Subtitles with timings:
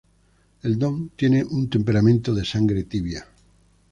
[0.63, 3.23] El Don tiene un temperamento de Sangre Tibia.